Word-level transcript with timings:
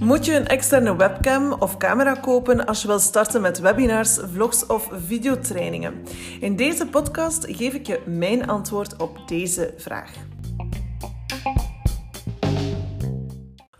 Moet 0.00 0.24
je 0.24 0.34
een 0.34 0.46
externe 0.46 0.96
webcam 0.96 1.52
of 1.52 1.76
camera 1.76 2.14
kopen 2.14 2.66
als 2.66 2.82
je 2.82 2.88
wil 2.88 2.98
starten 2.98 3.40
met 3.40 3.58
webinars, 3.58 4.18
vlogs 4.32 4.66
of 4.66 4.88
videotrainingen? 5.06 5.94
In 6.40 6.56
deze 6.56 6.86
podcast 6.86 7.44
geef 7.48 7.74
ik 7.74 7.86
je 7.86 8.00
mijn 8.06 8.48
antwoord 8.48 8.96
op 8.96 9.18
deze 9.26 9.74
vraag. 9.76 10.12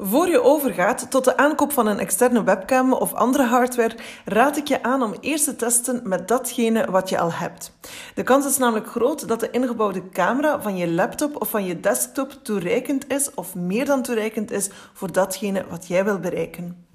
Voor 0.09 0.29
je 0.29 0.43
overgaat 0.43 1.11
tot 1.11 1.25
de 1.25 1.37
aankoop 1.37 1.73
van 1.73 1.87
een 1.87 1.99
externe 1.99 2.45
webcam 2.45 2.93
of 2.93 3.15
andere 3.15 3.45
hardware, 3.45 3.97
raad 4.25 4.57
ik 4.57 4.69
je 4.69 4.83
aan 4.83 5.03
om 5.03 5.15
eerst 5.21 5.45
te 5.45 5.57
testen 5.57 6.01
met 6.05 6.29
datgene 6.29 6.91
wat 6.91 7.09
je 7.09 7.19
al 7.19 7.33
hebt. 7.33 7.73
De 8.15 8.23
kans 8.23 8.47
is 8.47 8.59
namelijk 8.59 8.87
groot 8.87 9.29
dat 9.29 9.41
de 9.41 9.51
ingebouwde 9.51 10.09
camera 10.09 10.61
van 10.61 10.77
je 10.77 10.91
laptop 10.91 11.41
of 11.41 11.51
van 11.51 11.65
je 11.65 11.81
desktop 11.81 12.33
toereikend 12.43 13.11
is 13.13 13.35
of 13.35 13.55
meer 13.55 13.85
dan 13.85 14.03
toereikend 14.03 14.51
is 14.51 14.71
voor 14.93 15.13
datgene 15.13 15.65
wat 15.69 15.87
jij 15.87 16.05
wil 16.05 16.19
bereiken. 16.19 16.88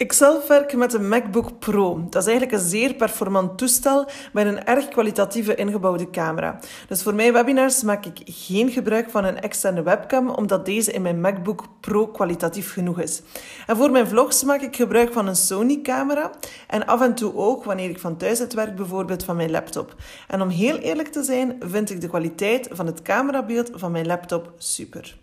Ik 0.00 0.12
zelf 0.12 0.46
werk 0.46 0.76
met 0.76 0.92
een 0.92 1.08
MacBook 1.08 1.58
Pro. 1.58 2.04
Dat 2.10 2.22
is 2.22 2.28
eigenlijk 2.28 2.58
een 2.58 2.68
zeer 2.68 2.94
performant 2.94 3.58
toestel 3.58 4.08
met 4.32 4.46
een 4.46 4.64
erg 4.64 4.88
kwalitatieve 4.88 5.54
ingebouwde 5.54 6.10
camera. 6.10 6.58
Dus 6.88 7.02
voor 7.02 7.14
mijn 7.14 7.32
webinars 7.32 7.82
maak 7.82 8.06
ik 8.06 8.20
geen 8.24 8.70
gebruik 8.70 9.10
van 9.10 9.24
een 9.24 9.40
externe 9.40 9.82
webcam, 9.82 10.28
omdat 10.28 10.64
deze 10.64 10.92
in 10.92 11.02
mijn 11.02 11.20
MacBook 11.20 11.64
Pro 11.80 12.06
kwalitatief 12.06 12.72
genoeg 12.72 13.00
is. 13.00 13.22
En 13.66 13.76
voor 13.76 13.90
mijn 13.90 14.06
vlogs 14.06 14.44
maak 14.44 14.60
ik 14.60 14.76
gebruik 14.76 15.12
van 15.12 15.26
een 15.26 15.36
Sony-camera 15.36 16.30
en 16.66 16.86
af 16.86 17.00
en 17.00 17.14
toe 17.14 17.34
ook, 17.34 17.64
wanneer 17.64 17.90
ik 17.90 18.00
van 18.00 18.16
thuis 18.16 18.40
uit 18.40 18.54
werk, 18.54 18.76
bijvoorbeeld 18.76 19.24
van 19.24 19.36
mijn 19.36 19.50
laptop. 19.50 19.94
En 20.28 20.42
om 20.42 20.48
heel 20.48 20.76
eerlijk 20.76 21.08
te 21.08 21.22
zijn, 21.22 21.56
vind 21.60 21.90
ik 21.90 22.00
de 22.00 22.08
kwaliteit 22.08 22.68
van 22.70 22.86
het 22.86 23.02
camerabeeld 23.02 23.70
van 23.74 23.92
mijn 23.92 24.06
laptop 24.06 24.52
super. 24.58 25.18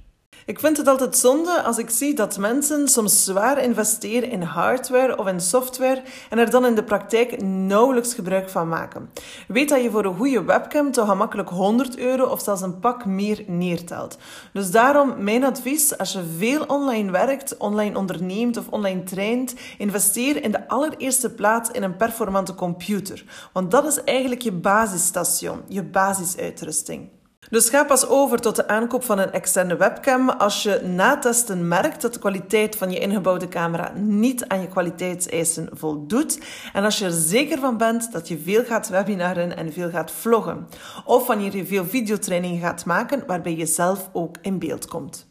Ik 0.48 0.60
vind 0.60 0.78
het 0.78 0.88
altijd 0.88 1.18
zonde 1.18 1.62
als 1.62 1.78
ik 1.78 1.90
zie 1.90 2.14
dat 2.14 2.38
mensen 2.38 2.88
soms 2.88 3.23
zwaar 3.23 3.64
investeren 3.64 4.30
in 4.30 4.42
hardware 4.42 5.17
of 5.17 5.28
in 5.28 5.42
software 5.42 6.02
en 6.30 6.38
er 6.38 6.50
dan 6.50 6.66
in 6.66 6.76
de 6.76 6.84
praktijk 6.84 7.42
nauwelijks 7.42 8.14
gebruik 8.14 8.50
van 8.50 8.67
maken. 8.67 9.09
Weet 9.48 9.70
dat 9.70 9.84
je 9.84 9.92
voor 9.92 10.06
een 10.06 10.16
goede 10.16 10.44
webcam 10.44 10.92
toch 10.92 11.09
gemakkelijk 11.09 11.50
100 11.50 11.98
euro 11.98 12.26
of 12.26 12.42
zelfs 12.42 12.62
een 12.62 12.80
pak 12.80 13.06
meer 13.06 13.44
neertelt. 13.48 14.17
Dus 14.54 14.72
daarom 14.72 15.23
mijn 15.23 15.44
advies, 15.44 15.98
als 15.98 16.12
je 16.12 16.23
veel 16.38 16.64
online 16.67 17.11
werkt, 17.11 17.58
online 17.58 17.98
onderneemt 17.98 18.58
of 18.58 18.67
online 18.70 19.04
traint, 19.04 19.54
investeer 19.78 20.44
in 20.44 20.52
de 20.52 20.67
allereerste 20.67 21.30
plaats 21.30 21.72
in 21.72 21.84
een 21.84 21.98
performante 21.98 22.56
computer. 22.56 23.23
Want 23.54 23.72
dat 23.72 23.86
is 23.86 24.04
eigenlijk 24.04 24.42
je 24.42 24.52
basisstation, 24.52 25.61
je 25.67 25.84
basisuitrusting. 25.84 27.17
Dus 27.50 27.70
ga 27.70 27.84
pas 27.84 28.08
over 28.08 28.40
tot 28.40 28.56
de 28.56 28.67
aankoop 28.67 29.03
van 29.03 29.20
een 29.20 29.31
externe 29.31 29.76
webcam 29.76 30.30
als 30.30 30.64
je 30.64 30.81
na 30.84 31.17
testen 31.17 31.67
merkt 31.67 32.02
dat 32.02 32.14
de 32.14 32.20
kwaliteit 32.20 32.76
van 32.76 32.92
je 32.92 33.00
ingebouwde 33.00 33.48
camera 33.48 33.92
niet 33.95 34.48
aan 34.48 34.62
je 34.62 34.67
kwaliteitseisen 34.67 35.70
voldoet 35.72 36.39
en 36.73 36.84
als 36.84 37.00
je 37.00 37.06
er 37.06 37.12
zeker 37.12 37.59
van 37.59 37.78
bent 37.78 38.12
dat 38.12 38.28
je 38.28 38.39
veel 38.39 38.64
gaat 38.64 38.89
webinaren 38.89 39.58
en 39.58 39.73
veel 39.73 39.89
gaat 39.89 40.12
vloggen. 40.12 40.67
Of 41.06 41.28
wanneer 41.28 41.56
je 41.56 41.66
veel 41.66 41.86
videotrainingen 41.86 42.62
gaat 42.62 42.86
maken 42.86 43.23
waarbij 43.28 43.56
je 43.56 43.66
zelf 43.66 44.09
ook 44.14 44.36
in 44.42 44.59
beeld 44.59 44.86
komt. 44.86 45.28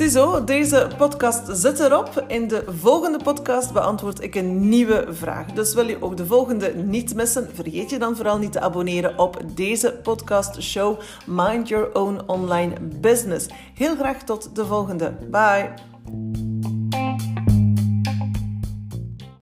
Ziezo, 0.00 0.44
deze 0.44 0.88
podcast 0.96 1.58
zit 1.60 1.80
erop. 1.80 2.24
In 2.26 2.48
de 2.48 2.64
volgende 2.66 3.18
podcast 3.22 3.72
beantwoord 3.72 4.22
ik 4.22 4.34
een 4.34 4.68
nieuwe 4.68 5.06
vraag. 5.10 5.46
Dus 5.46 5.74
wil 5.74 5.88
je 5.88 6.02
ook 6.02 6.16
de 6.16 6.26
volgende 6.26 6.74
niet 6.74 7.14
missen, 7.14 7.48
vergeet 7.54 7.90
je 7.90 7.98
dan 7.98 8.16
vooral 8.16 8.38
niet 8.38 8.52
te 8.52 8.60
abonneren 8.60 9.18
op 9.18 9.42
deze 9.54 9.98
podcast 10.02 10.62
show 10.62 11.00
Mind 11.26 11.68
Your 11.68 11.94
Own 11.94 12.20
Online 12.26 12.74
Business. 12.80 13.46
Heel 13.74 13.96
graag 13.96 14.22
tot 14.22 14.54
de 14.54 14.66
volgende. 14.66 15.12
Bye! 15.30 15.89